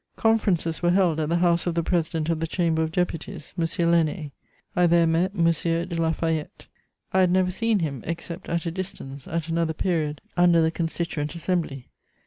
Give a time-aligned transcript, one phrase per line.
[0.15, 3.65] Conferences were held at the house of the President of the Chamber of Deputies, M.
[3.65, 4.31] Lainé.
[4.75, 5.43] I there met M.
[5.51, 6.65] de La Fayette:
[7.13, 11.35] I had never seen him except at a distance, at another period, under the Constituent
[11.35, 11.89] Assembly.